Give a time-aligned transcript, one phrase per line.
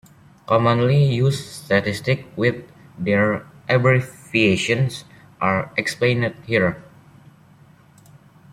[0.47, 2.67] Commonly used statistics with
[2.97, 5.05] their abbreviations
[5.39, 6.83] are explained here.